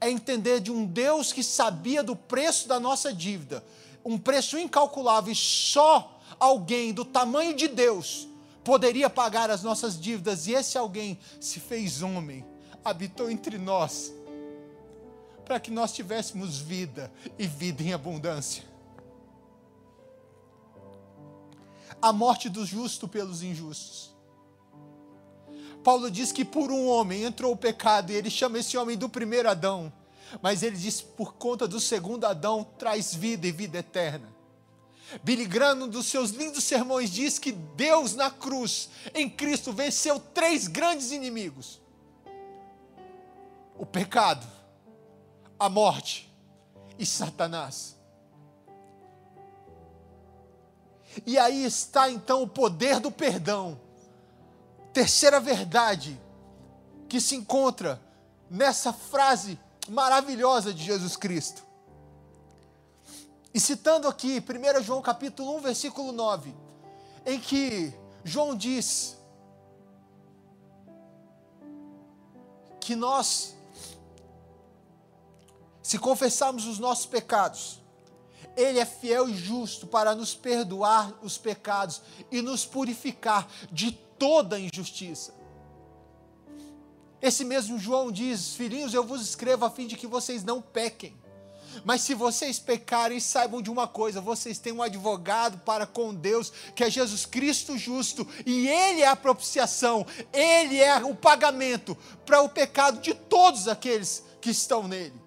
É 0.00 0.10
entender 0.10 0.60
de 0.60 0.70
um 0.70 0.84
Deus 0.84 1.32
que 1.32 1.42
sabia 1.42 2.02
do 2.02 2.14
preço 2.14 2.68
da 2.68 2.78
nossa 2.78 3.12
dívida, 3.12 3.64
um 4.08 4.16
preço 4.16 4.58
incalculável 4.58 5.30
e 5.30 5.36
só 5.36 6.18
alguém 6.40 6.94
do 6.94 7.04
tamanho 7.04 7.54
de 7.54 7.68
Deus 7.68 8.26
poderia 8.64 9.10
pagar 9.10 9.50
as 9.50 9.62
nossas 9.62 10.00
dívidas 10.00 10.46
e 10.46 10.54
esse 10.54 10.78
alguém 10.78 11.18
se 11.38 11.60
fez 11.60 12.00
homem, 12.00 12.42
habitou 12.82 13.30
entre 13.30 13.58
nós, 13.58 14.10
para 15.44 15.60
que 15.60 15.70
nós 15.70 15.92
tivéssemos 15.92 16.56
vida 16.56 17.12
e 17.38 17.46
vida 17.46 17.82
em 17.82 17.92
abundância. 17.92 18.64
A 22.00 22.10
morte 22.10 22.48
do 22.48 22.64
justo 22.64 23.06
pelos 23.06 23.42
injustos. 23.42 24.16
Paulo 25.84 26.10
diz 26.10 26.32
que 26.32 26.46
por 26.46 26.70
um 26.70 26.88
homem 26.88 27.24
entrou 27.24 27.52
o 27.52 27.56
pecado 27.56 28.10
e 28.10 28.14
ele 28.14 28.30
chama 28.30 28.58
esse 28.58 28.74
homem 28.78 28.96
do 28.96 29.08
primeiro 29.08 29.50
Adão. 29.50 29.92
Mas 30.42 30.62
ele 30.62 30.76
diz: 30.76 31.00
por 31.00 31.34
conta 31.34 31.66
do 31.66 31.80
segundo 31.80 32.24
Adão, 32.24 32.64
traz 32.78 33.14
vida 33.14 33.46
e 33.46 33.52
vida 33.52 33.78
eterna. 33.78 34.36
Billy 35.22 35.46
Graham, 35.46 35.84
um 35.84 35.88
dos 35.88 36.06
seus 36.06 36.30
lindos 36.30 36.64
sermões, 36.64 37.10
diz 37.10 37.38
que 37.38 37.52
Deus 37.52 38.14
na 38.14 38.30
cruz, 38.30 38.90
em 39.14 39.28
Cristo, 39.28 39.72
venceu 39.72 40.20
três 40.20 40.66
grandes 40.66 41.10
inimigos: 41.10 41.80
o 43.76 43.86
pecado, 43.86 44.46
a 45.58 45.68
morte 45.68 46.30
e 46.98 47.06
Satanás. 47.06 47.96
E 51.26 51.38
aí 51.38 51.64
está 51.64 52.10
então 52.10 52.42
o 52.42 52.48
poder 52.48 53.00
do 53.00 53.10
perdão. 53.10 53.80
Terceira 54.92 55.40
verdade 55.40 56.20
que 57.08 57.20
se 57.20 57.34
encontra 57.34 58.00
nessa 58.50 58.92
frase 58.92 59.58
maravilhosa 59.88 60.72
de 60.72 60.82
Jesus 60.84 61.16
Cristo. 61.16 61.62
E 63.52 63.60
citando 63.60 64.06
aqui 64.06 64.40
1 64.40 64.82
João 64.82 65.00
capítulo 65.02 65.56
1, 65.56 65.60
versículo 65.60 66.12
9, 66.12 66.54
em 67.26 67.40
que 67.40 67.92
João 68.22 68.54
diz 68.54 69.16
que 72.80 72.94
nós 72.94 73.56
se 75.82 75.98
confessarmos 75.98 76.66
os 76.66 76.78
nossos 76.78 77.06
pecados, 77.06 77.80
Ele 78.54 78.78
é 78.78 78.84
fiel 78.84 79.28
e 79.28 79.34
justo 79.34 79.86
para 79.86 80.14
nos 80.14 80.34
perdoar 80.34 81.14
os 81.22 81.38
pecados 81.38 82.02
e 82.30 82.42
nos 82.42 82.66
purificar 82.66 83.48
de 83.72 83.92
toda 83.92 84.60
injustiça. 84.60 85.37
Esse 87.20 87.44
mesmo 87.44 87.78
João 87.78 88.12
diz: 88.12 88.54
Filhinhos, 88.54 88.94
eu 88.94 89.04
vos 89.04 89.22
escrevo 89.22 89.64
a 89.64 89.70
fim 89.70 89.86
de 89.86 89.96
que 89.96 90.06
vocês 90.06 90.44
não 90.44 90.60
pequem. 90.60 91.16
Mas 91.84 92.02
se 92.02 92.14
vocês 92.14 92.58
pecarem, 92.58 93.20
saibam 93.20 93.60
de 93.60 93.70
uma 93.70 93.86
coisa: 93.86 94.20
vocês 94.20 94.58
têm 94.58 94.72
um 94.72 94.82
advogado 94.82 95.58
para 95.58 95.86
com 95.86 96.14
Deus, 96.14 96.52
que 96.74 96.84
é 96.84 96.90
Jesus 96.90 97.26
Cristo 97.26 97.76
justo, 97.76 98.26
e 98.46 98.68
Ele 98.68 99.02
é 99.02 99.08
a 99.08 99.16
propiciação, 99.16 100.06
Ele 100.32 100.78
é 100.78 100.96
o 101.04 101.14
pagamento 101.14 101.96
para 102.24 102.40
o 102.40 102.48
pecado 102.48 103.00
de 103.00 103.14
todos 103.14 103.68
aqueles 103.68 104.24
que 104.40 104.50
estão 104.50 104.86
nele. 104.86 105.20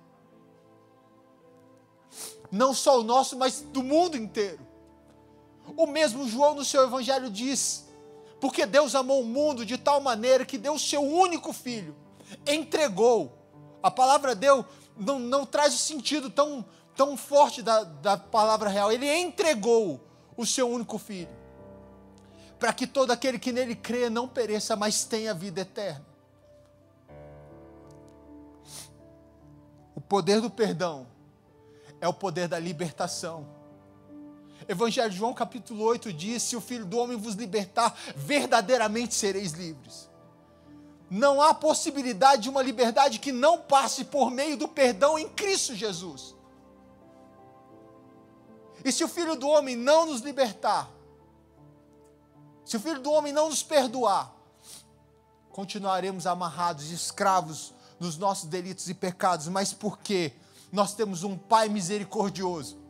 Não 2.52 2.74
só 2.74 3.00
o 3.00 3.04
nosso, 3.04 3.38
mas 3.38 3.62
do 3.62 3.82
mundo 3.82 4.18
inteiro. 4.18 4.60
O 5.78 5.88
mesmo 5.88 6.28
João 6.28 6.56
no 6.56 6.66
seu 6.66 6.84
evangelho 6.84 7.30
diz: 7.30 7.86
porque 8.42 8.66
Deus 8.66 8.96
amou 8.96 9.22
o 9.22 9.26
mundo 9.26 9.64
de 9.64 9.78
tal 9.78 10.02
maneira 10.02 10.44
que 10.44 10.58
deu 10.58 10.74
o 10.74 10.80
seu 10.80 11.04
único 11.04 11.54
filho, 11.54 11.96
entregou. 12.46 13.38
A 13.84 13.92
palavra 13.92 14.34
deu 14.34 14.66
não, 14.98 15.20
não 15.20 15.46
traz 15.46 15.76
o 15.76 15.78
sentido 15.78 16.28
tão, 16.30 16.66
tão 16.96 17.16
forte 17.16 17.62
da, 17.62 17.84
da 17.84 18.18
palavra 18.18 18.68
real. 18.68 18.92
Ele 18.92 19.08
entregou 19.08 20.02
o 20.36 20.44
seu 20.44 20.68
único 20.68 20.98
filho, 20.98 21.30
para 22.60 22.74
que 22.74 22.88
todo 22.88 23.12
aquele 23.12 23.38
que 23.38 23.52
nele 23.52 23.76
crê 23.76 24.10
não 24.10 24.28
pereça, 24.28 24.76
mas 24.76 25.06
tenha 25.06 25.36
vida 25.36 25.62
eterna. 25.62 26.06
O 29.94 30.02
poder 30.02 30.42
do 30.42 30.50
perdão 30.50 31.06
é 32.00 32.08
o 32.08 32.14
poder 32.14 32.48
da 32.48 32.58
libertação. 32.58 33.61
Evangelho 34.72 35.10
de 35.10 35.18
João 35.18 35.34
capítulo 35.34 35.84
8 35.84 36.14
diz: 36.14 36.44
Se 36.44 36.56
o 36.56 36.62
Filho 36.62 36.86
do 36.86 36.98
Homem 36.98 37.18
vos 37.18 37.36
libertar, 37.36 37.94
verdadeiramente 38.16 39.14
sereis 39.14 39.52
livres. 39.52 40.10
Não 41.10 41.42
há 41.42 41.54
possibilidade 41.54 42.44
de 42.44 42.50
uma 42.50 42.62
liberdade 42.62 43.20
que 43.20 43.34
não 43.34 43.60
passe 43.60 44.06
por 44.06 44.32
meio 44.32 44.56
do 44.56 44.70
perdão 44.70 45.20
em 45.20 45.28
Cristo 45.28 45.76
Jesus. 45.76 46.34
E 48.84 48.94
se 48.94 49.04
o 49.04 49.10
Filho 49.10 49.36
do 49.36 49.46
Homem 49.50 49.76
não 49.76 50.06
nos 50.06 50.22
libertar, 50.22 50.90
se 52.64 52.78
o 52.78 52.80
Filho 52.80 53.02
do 53.02 53.12
Homem 53.12 53.34
não 53.34 53.50
nos 53.50 53.62
perdoar, 53.62 54.34
continuaremos 55.52 56.26
amarrados 56.26 56.92
e 56.92 56.94
escravos 56.94 57.74
nos 58.00 58.18
nossos 58.18 58.46
delitos 58.46 58.88
e 58.88 58.94
pecados, 58.94 59.50
mas 59.50 59.74
porque 59.74 60.32
nós 60.72 60.96
temos 60.96 61.24
um 61.24 61.38
Pai 61.38 61.68
misericordioso 61.68 62.81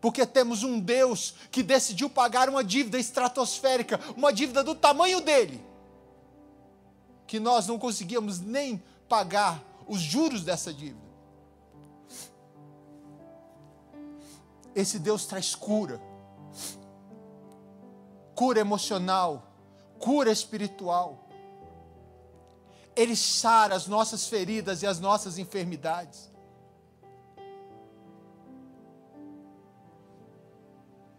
porque 0.00 0.26
temos 0.26 0.62
um 0.62 0.78
Deus 0.78 1.34
que 1.50 1.62
decidiu 1.62 2.08
pagar 2.08 2.48
uma 2.48 2.62
dívida 2.62 2.98
estratosférica, 2.98 3.98
uma 4.16 4.32
dívida 4.32 4.62
do 4.62 4.74
tamanho 4.74 5.20
dele, 5.20 5.64
que 7.26 7.40
nós 7.40 7.66
não 7.66 7.78
conseguíamos 7.78 8.40
nem 8.40 8.82
pagar 9.08 9.62
os 9.86 10.00
juros 10.00 10.42
dessa 10.42 10.72
dívida. 10.72 11.06
Esse 14.74 14.98
Deus 14.98 15.24
traz 15.24 15.54
cura, 15.54 16.00
cura 18.34 18.60
emocional, 18.60 19.50
cura 19.98 20.30
espiritual. 20.30 21.26
Ele 22.94 23.16
sara 23.16 23.74
as 23.74 23.86
nossas 23.86 24.26
feridas 24.26 24.82
e 24.82 24.86
as 24.86 25.00
nossas 25.00 25.38
enfermidades. 25.38 26.30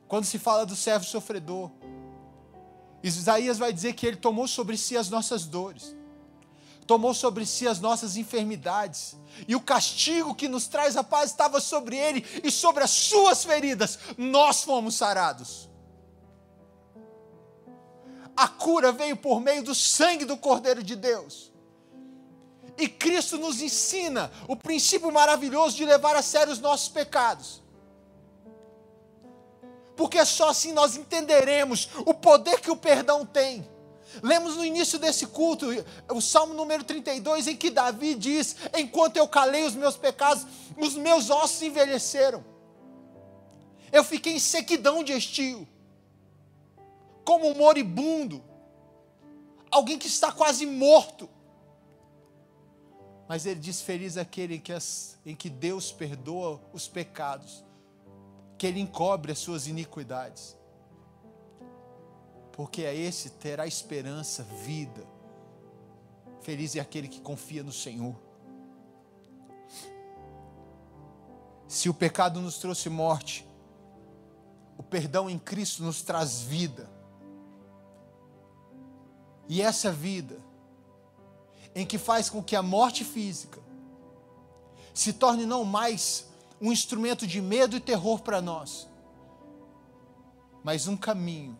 Quando 0.08 0.26
se 0.26 0.40
fala 0.40 0.66
do 0.66 0.76
servo 0.76 1.06
sofredor, 1.06 1.70
Isaías 3.04 3.58
vai 3.58 3.74
dizer 3.74 3.94
que 3.94 4.06
ele 4.06 4.18
tomou 4.18 4.48
sobre 4.48 4.78
si 4.78 4.96
as 4.98 5.10
nossas 5.10 5.46
dores, 5.46 5.96
tomou 6.86 7.14
sobre 7.14 7.46
si 7.46 7.68
as 7.68 7.80
nossas 7.80 8.16
enfermidades, 8.16 9.18
e 9.48 9.56
o 9.56 9.62
castigo 9.62 10.34
que 10.34 10.48
nos 10.48 10.68
traz 10.68 10.96
a 10.96 11.04
paz 11.04 11.32
estava 11.32 11.60
sobre 11.60 11.98
ele, 11.98 12.26
e 12.44 12.50
sobre 12.50 12.84
as 12.84 12.92
suas 12.92 13.44
feridas 13.44 14.00
nós 14.18 14.64
fomos 14.64 14.96
sarados. 14.96 15.70
A 18.36 18.48
cura 18.48 18.92
veio 18.92 19.18
por 19.18 19.42
meio 19.42 19.64
do 19.64 19.76
sangue 19.76 20.24
do 20.24 20.38
Cordeiro 20.38 20.84
de 20.84 20.96
Deus. 20.96 21.52
E 22.78 22.88
Cristo 22.88 23.38
nos 23.40 23.60
ensina 23.60 24.32
o 24.48 24.56
princípio 24.56 25.12
maravilhoso 25.12 25.76
de 25.76 25.84
levar 25.84 26.16
a 26.16 26.22
sério 26.22 26.54
os 26.54 26.60
nossos 26.60 26.88
pecados 26.88 27.64
porque 29.98 30.24
só 30.24 30.50
assim 30.50 30.72
nós 30.72 30.96
entenderemos 30.96 31.90
o 32.06 32.14
poder 32.14 32.62
que 32.62 32.70
o 32.70 32.78
perdão 32.78 33.26
tem. 33.26 33.68
Lemos 34.22 34.56
no 34.56 34.64
início 34.64 35.00
desse 35.00 35.26
culto 35.26 35.68
o 36.10 36.22
Salmo 36.22 36.54
número 36.54 36.84
32, 36.84 37.48
em 37.48 37.56
que 37.58 37.72
Davi 37.72 38.14
diz: 38.14 38.56
Enquanto 38.78 39.18
eu 39.18 39.28
calei 39.28 39.64
os 39.64 39.74
meus 39.74 39.98
pecados, 39.98 40.46
os 40.78 40.96
meus 40.96 41.32
ossos 41.32 41.62
envelheceram. 41.64 42.46
Eu 43.92 44.04
fiquei 44.04 44.34
em 44.34 44.40
sequidão 44.40 45.04
de 45.04 45.14
estio, 45.14 45.68
como 47.26 47.48
um 47.48 47.56
moribundo, 47.56 48.44
alguém 49.72 49.98
que 49.98 50.08
está 50.08 50.32
quase 50.32 50.66
morto. 50.66 51.28
Mas 53.28 53.46
ele 53.46 53.60
diz: 53.60 53.82
Feliz 53.82 54.16
aquele 54.16 54.56
em 54.56 54.60
que, 54.60 54.72
as, 54.72 55.18
em 55.26 55.36
que 55.36 55.50
Deus 55.50 55.92
perdoa 55.92 56.62
os 56.72 56.88
pecados 56.88 57.67
que 58.58 58.66
Ele 58.66 58.80
encobre 58.80 59.32
as 59.32 59.40
suas 59.40 59.68
iniquidades. 59.68 60.58
Porque 62.52 62.86
a 62.86 62.94
esse 62.94 63.30
terá 63.32 63.68
esperança, 63.68 64.44
vida. 64.44 65.06
Feliz 66.42 66.76
é 66.76 66.80
aquele 66.80 67.08
que 67.08 67.22
confia 67.22 67.64
no 67.64 67.72
Senhor. 67.72 68.16
Se 71.68 71.90
o 71.90 71.94
pecado 71.94 72.42
nos 72.42 72.58
trouxe 72.58 72.90
morte, 72.90 73.48
o 74.78 74.84
perdão 74.84 75.30
em 75.30 75.38
Cristo 75.38 75.84
nos 75.84 76.02
traz 76.02 76.42
vida. 76.42 76.90
E 79.50 79.62
essa 79.62 79.92
vida, 79.92 80.40
em 81.76 81.86
que 81.86 81.98
faz 81.98 82.30
com 82.30 82.42
que 82.42 82.56
a 82.56 82.64
morte 82.64 83.04
física 83.04 83.62
se 84.94 85.14
torne 85.14 85.46
não 85.46 85.64
mais 85.64 86.28
um 86.60 86.72
instrumento 86.72 87.28
de 87.28 87.42
medo 87.42 87.76
e 87.76 87.80
terror 87.80 88.22
para 88.22 88.42
nós, 88.42 88.88
mas 90.64 90.88
um 90.88 90.98
caminho 90.98 91.58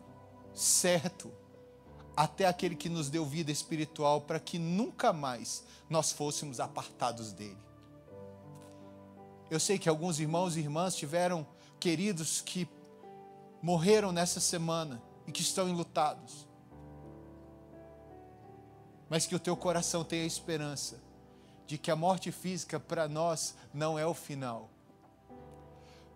certo 0.52 1.32
até 2.16 2.46
aquele 2.46 2.74
que 2.74 2.88
nos 2.88 3.08
deu 3.08 3.24
vida 3.24 3.52
espiritual 3.52 4.22
para 4.22 4.40
que 4.40 4.58
nunca 4.58 5.12
mais 5.12 5.64
nós 5.88 6.10
fôssemos 6.10 6.58
apartados 6.58 7.32
dele. 7.32 7.58
Eu 9.48 9.60
sei 9.60 9.78
que 9.78 9.88
alguns 9.88 10.18
irmãos 10.18 10.56
e 10.56 10.60
irmãs 10.60 10.96
tiveram 10.96 11.46
queridos 11.78 12.40
que 12.40 12.68
morreram 13.62 14.10
nessa 14.10 14.40
semana 14.40 15.00
e 15.26 15.32
que 15.32 15.42
estão 15.42 15.68
enlutados. 15.68 16.46
Mas 19.08 19.26
que 19.26 19.34
o 19.34 19.38
teu 19.38 19.56
coração 19.56 20.04
tenha 20.04 20.26
esperança 20.26 21.00
de 21.66 21.78
que 21.78 21.90
a 21.90 21.96
morte 21.96 22.32
física 22.32 22.80
para 22.80 23.08
nós 23.08 23.54
não 23.72 23.98
é 23.98 24.04
o 24.04 24.12
final 24.12 24.68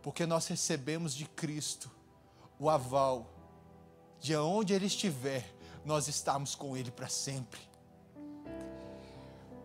porque 0.03 0.27
nós 0.27 0.47
recebemos 0.47 1.15
de 1.15 1.25
Cristo 1.27 1.91
o 2.59 2.69
aval 2.69 3.27
de 4.21 4.37
onde 4.37 4.73
Ele 4.73 4.87
estiver, 4.87 5.45
nós 5.85 6.09
estamos 6.09 6.55
com 6.55 6.77
Ele 6.77 6.91
para 6.91 7.09
sempre. 7.09 7.61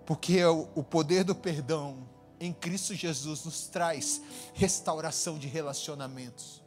Porque 0.06 0.44
o 0.46 0.84
poder 0.84 1.24
do 1.24 1.36
perdão 1.36 2.08
em 2.40 2.54
Cristo 2.54 2.94
Jesus 2.94 3.44
nos 3.44 3.68
traz 3.68 4.22
restauração 4.54 5.38
de 5.38 5.48
relacionamentos. 5.48 6.62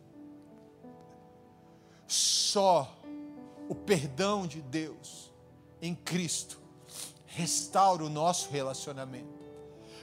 Só 2.07 2.93
o 3.69 3.75
perdão 3.75 4.47
de 4.47 4.61
Deus 4.61 5.33
em 5.81 5.95
Cristo 5.95 6.61
restaura 7.25 8.05
o 8.05 8.11
nosso 8.11 8.51
relacionamento. 8.51 9.40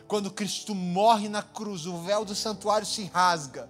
Quando 0.07 0.31
Cristo 0.31 0.73
morre 0.73 1.27
na 1.27 1.43
cruz, 1.43 1.85
o 1.85 1.97
véu 2.01 2.23
do 2.23 2.33
santuário 2.33 2.87
se 2.87 3.03
rasga. 3.05 3.69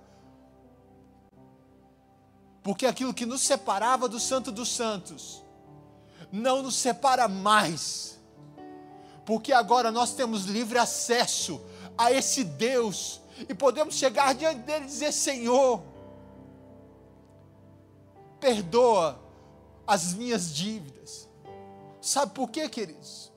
Porque 2.62 2.86
aquilo 2.86 3.14
que 3.14 3.26
nos 3.26 3.42
separava 3.42 4.08
do 4.08 4.20
Santo 4.20 4.52
dos 4.52 4.70
Santos 4.70 5.44
não 6.32 6.62
nos 6.62 6.76
separa 6.76 7.28
mais. 7.28 8.20
Porque 9.26 9.52
agora 9.52 9.92
nós 9.92 10.14
temos 10.14 10.46
livre 10.46 10.78
acesso 10.78 11.62
a 11.98 12.12
esse 12.12 12.44
Deus 12.44 13.22
e 13.48 13.54
podemos 13.54 13.96
chegar 13.96 14.36
diante 14.36 14.62
dele 14.62 14.86
e 14.86 14.88
dizer: 14.88 15.12
Senhor, 15.12 15.82
perdoa 18.40 19.20
as 19.86 20.14
minhas 20.14 20.54
dívidas. 20.54 21.28
Sabe 22.02 22.34
por 22.34 22.50
quê, 22.50 22.70
queridos? 22.70 23.32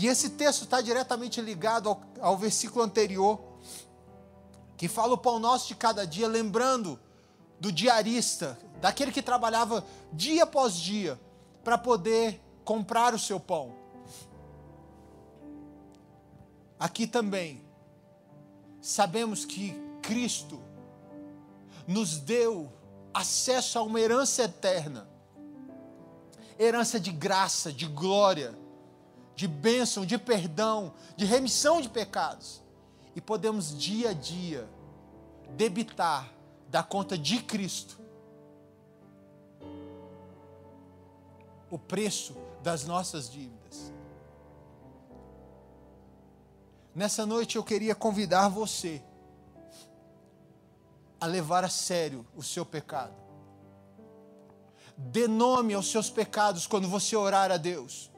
E 0.00 0.06
esse 0.06 0.30
texto 0.30 0.62
está 0.62 0.80
diretamente 0.80 1.42
ligado 1.42 1.90
ao, 1.90 2.02
ao 2.22 2.34
versículo 2.34 2.82
anterior, 2.82 3.38
que 4.74 4.88
fala 4.88 5.12
o 5.12 5.18
pão 5.18 5.38
nosso 5.38 5.68
de 5.68 5.74
cada 5.74 6.06
dia, 6.06 6.26
lembrando 6.26 6.98
do 7.60 7.70
diarista, 7.70 8.58
daquele 8.80 9.12
que 9.12 9.20
trabalhava 9.20 9.84
dia 10.10 10.44
após 10.44 10.74
dia 10.74 11.20
para 11.62 11.76
poder 11.76 12.40
comprar 12.64 13.12
o 13.12 13.18
seu 13.18 13.38
pão. 13.38 13.74
Aqui 16.78 17.06
também, 17.06 17.62
sabemos 18.80 19.44
que 19.44 19.74
Cristo 20.00 20.62
nos 21.86 22.16
deu 22.16 22.72
acesso 23.12 23.78
a 23.78 23.82
uma 23.82 24.00
herança 24.00 24.44
eterna 24.44 25.06
herança 26.58 27.00
de 27.00 27.10
graça, 27.10 27.72
de 27.72 27.86
glória, 27.86 28.54
de 29.40 29.48
bênção, 29.48 30.04
de 30.04 30.18
perdão, 30.18 30.92
de 31.16 31.24
remissão 31.24 31.80
de 31.80 31.88
pecados. 31.88 32.60
E 33.16 33.22
podemos 33.22 33.74
dia 33.74 34.10
a 34.10 34.12
dia 34.12 34.68
debitar 35.56 36.30
da 36.68 36.82
conta 36.82 37.16
de 37.16 37.42
Cristo 37.42 37.98
o 41.70 41.78
preço 41.78 42.36
das 42.62 42.84
nossas 42.84 43.30
dívidas. 43.30 43.90
Nessa 46.94 47.24
noite 47.24 47.56
eu 47.56 47.64
queria 47.64 47.94
convidar 47.94 48.50
você 48.50 49.02
a 51.18 51.24
levar 51.24 51.64
a 51.64 51.70
sério 51.70 52.26
o 52.36 52.42
seu 52.42 52.66
pecado. 52.66 53.14
Dê 54.98 55.26
nome 55.26 55.72
aos 55.72 55.90
seus 55.90 56.10
pecados 56.10 56.66
quando 56.66 56.86
você 56.86 57.16
orar 57.16 57.50
a 57.50 57.56
Deus. 57.56 58.10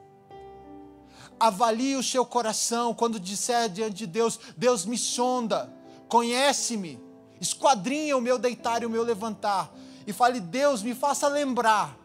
Avalie 1.42 1.96
o 1.96 2.04
seu 2.04 2.24
coração 2.24 2.94
quando 2.94 3.18
disser 3.18 3.68
diante 3.68 3.94
de 3.94 4.06
Deus: 4.06 4.38
Deus 4.56 4.86
me 4.86 4.96
sonda, 4.96 5.74
conhece-me, 6.08 7.02
esquadrinha 7.40 8.16
o 8.16 8.20
meu 8.20 8.38
deitar 8.38 8.84
e 8.84 8.86
o 8.86 8.90
meu 8.90 9.02
levantar. 9.02 9.74
E 10.06 10.12
fale: 10.12 10.38
Deus, 10.38 10.84
me 10.84 10.94
faça 10.94 11.26
lembrar 11.26 11.98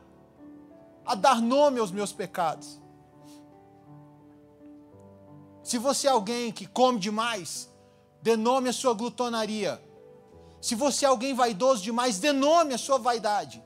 a 1.05 1.13
dar 1.13 1.39
nome 1.39 1.79
aos 1.79 1.91
meus 1.91 2.11
pecados. 2.11 2.81
Se 5.61 5.77
você 5.77 6.07
é 6.07 6.09
alguém 6.09 6.51
que 6.51 6.65
come 6.65 6.97
demais, 6.97 7.69
dê 8.23 8.35
nome 8.35 8.69
à 8.69 8.73
sua 8.73 8.95
glutonaria. 8.95 9.79
Se 10.59 10.73
você 10.73 11.05
é 11.05 11.09
alguém 11.09 11.35
vaidoso 11.35 11.83
demais, 11.83 12.17
dê 12.17 12.31
nome 12.31 12.73
à 12.73 12.77
sua 12.79 12.97
vaidade. 12.97 13.63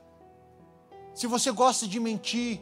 Se 1.14 1.26
você 1.26 1.50
gosta 1.50 1.88
de 1.88 1.98
mentir, 1.98 2.60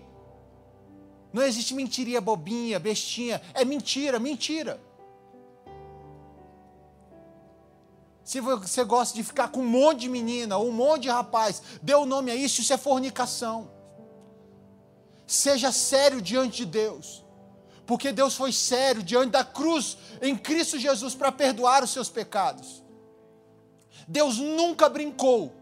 não 1.33 1.43
existe 1.43 1.75
mentiria 1.75 2.21
bobinha, 2.21 2.79
bestinha, 2.79 3.41
é 3.55 3.65
mentira, 3.65 4.19
mentira. 4.19 4.81
Se 8.25 8.41
você 8.41 8.85
gosta 8.85 9.15
de 9.15 9.25
ficar 9.25 9.49
com 9.49 9.61
um 9.61 9.69
monte 9.69 10.01
de 10.01 10.09
menina 10.09 10.57
ou 10.57 10.69
um 10.69 10.73
monte 10.73 11.03
de 11.03 11.09
rapaz, 11.09 11.63
dê 11.83 11.95
o 11.95 12.07
nome 12.07 12.31
a 12.31 12.35
isso, 12.35 12.61
isso 12.61 12.73
é 12.73 12.77
fornicação. 12.77 13.71
Seja 15.27 15.73
sério 15.73 16.21
diante 16.21 16.59
de 16.59 16.67
Deus, 16.67 17.25
porque 17.87 18.13
Deus 18.13 18.35
foi 18.35 18.53
sério 18.53 19.03
diante 19.03 19.31
da 19.31 19.45
cruz 19.45 19.97
em 20.23 20.37
Cristo 20.37 20.79
Jesus 20.79 21.15
para 21.15 21.33
perdoar 21.33 21.83
os 21.83 21.91
seus 21.91 22.09
pecados. 22.09 22.83
Deus 24.07 24.39
nunca 24.39 24.89
brincou 24.89 25.53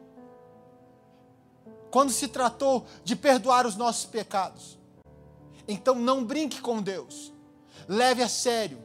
quando 1.91 2.11
se 2.11 2.29
tratou 2.29 2.87
de 3.05 3.17
perdoar 3.17 3.67
os 3.67 3.77
nossos 3.77 4.05
pecados. 4.05 4.78
Então 5.69 5.95
não 5.95 6.25
brinque 6.25 6.61
com 6.61 6.83
Deus, 6.83 7.33
leve 7.87 8.23
a 8.23 8.29
sério, 8.29 8.83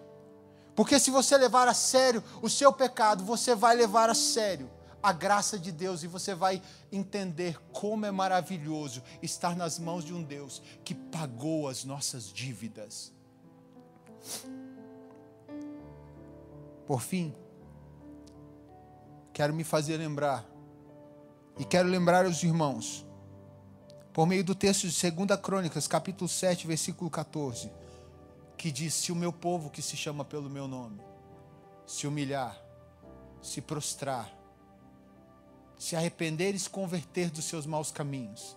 porque 0.76 1.00
se 1.00 1.10
você 1.10 1.38
levar 1.38 1.68
a 1.68 1.74
sério 1.74 2.22
o 2.42 2.50
seu 2.50 2.74
pecado, 2.74 3.24
você 3.24 3.56
vai 3.56 3.76
levar 3.76 4.10
a 4.10 4.14
sério 4.14 4.70
a 5.04 5.12
graça 5.12 5.60
de 5.60 5.70
Deus 5.70 6.02
e 6.02 6.08
você 6.08 6.34
vai 6.34 6.62
entender 6.90 7.60
como 7.74 8.06
é 8.06 8.12
maravilhoso 8.12 9.04
estar 9.22 9.54
nas 9.54 9.78
mãos 9.78 10.06
de 10.06 10.14
um 10.14 10.24
Deus 10.24 10.62
que 10.86 10.96
pagou 10.96 11.68
as 11.68 11.84
nossas 11.84 12.32
dívidas. 12.32 13.12
Por 16.88 17.02
fim, 17.02 17.36
quero 19.34 19.54
me 19.54 19.66
fazer 19.66 19.98
lembrar 19.98 20.46
e 21.60 21.66
quero 21.66 21.90
lembrar 21.90 22.26
aos 22.26 22.42
irmãos, 22.42 23.06
por 24.14 24.28
meio 24.28 24.44
do 24.44 24.54
texto 24.54 24.88
de 24.88 25.12
2 25.12 25.40
Crônicas, 25.42 25.88
capítulo 25.88 26.30
7, 26.30 26.68
versículo 26.68 27.10
14, 27.10 27.72
que 28.56 28.72
diz: 28.72 28.94
Se 28.94 29.12
o 29.12 29.16
meu 29.16 29.34
povo 29.34 29.72
que 29.72 29.82
se 29.82 29.98
chama 29.98 30.24
pelo 30.24 30.50
meu 30.50 30.68
nome 30.68 31.02
se 31.86 32.06
humilhar, 32.06 32.58
se 33.42 33.60
prostrar, 33.60 34.32
se 35.78 35.96
arrepender 35.96 36.54
e 36.54 36.60
se 36.60 36.70
converter 36.70 37.30
dos 37.32 37.44
seus 37.46 37.66
maus 37.66 37.92
caminhos, 37.92 38.56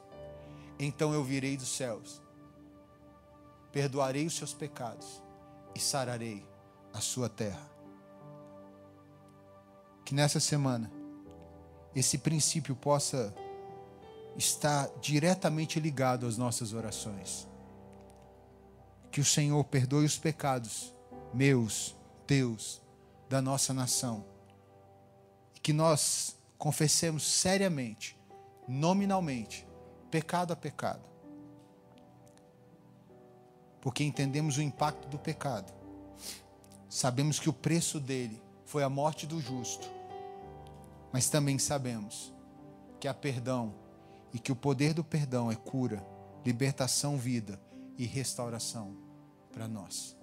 então 0.79 1.15
eu 1.15 1.25
virei 1.25 1.57
dos 1.57 1.75
céus, 1.75 2.21
perdoarei 3.73 4.27
os 4.27 4.37
seus 4.37 4.53
pecados 4.53 5.23
e 5.75 5.81
sararei 5.81 6.47
a 6.93 7.01
sua 7.01 7.31
terra. 7.31 7.67
Que 10.05 10.15
nessa 10.15 10.39
semana 10.39 10.93
esse 11.95 12.19
princípio 12.19 12.77
possa 12.77 13.35
estar 14.37 14.89
diretamente 15.01 15.81
ligado 15.81 16.27
às 16.27 16.37
nossas 16.37 16.73
orações. 16.73 17.49
Que 19.11 19.21
o 19.21 19.25
Senhor 19.25 19.63
perdoe 19.65 20.05
os 20.05 20.19
pecados 20.19 20.93
meus, 21.33 21.97
teus, 22.27 22.83
da 23.29 23.41
nossa 23.41 23.73
nação. 23.73 24.25
E 25.55 25.61
que 25.61 25.73
nós 25.73 26.37
confessemos 26.59 27.23
seriamente, 27.25 28.19
nominalmente, 28.69 29.67
pecado 30.11 30.53
a 30.53 30.57
pecado. 30.57 31.09
Porque 33.81 34.05
entendemos 34.05 34.59
o 34.59 34.63
impacto 34.63 35.09
do 35.09 35.19
pecado. 35.19 35.73
Sabemos 36.89 37.39
que 37.39 37.49
o 37.49 37.53
preço 37.53 38.01
dele 38.01 38.43
foi 38.65 38.83
a 38.83 38.89
morte 38.89 39.27
do 39.27 39.41
justo 39.41 39.97
mas 41.17 41.31
também 41.31 41.59
sabemos 41.59 42.31
que 43.01 43.09
há 43.09 43.15
perdão 43.15 43.75
e 44.37 44.39
que 44.39 44.53
o 44.53 44.57
poder 44.57 44.93
do 44.93 45.03
perdão 45.03 45.51
é 45.51 45.57
cura, 45.57 46.07
libertação, 46.45 47.17
vida 47.17 47.59
e 47.97 48.05
restauração 48.05 48.95
para 49.51 49.67
nós. 49.67 50.15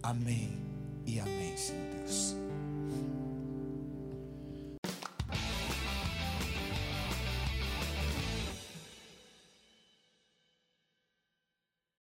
Amém 0.00 0.56
e 1.04 1.18
amém, 1.18 1.56
Senhor 1.56 1.96
Deus. 1.96 2.47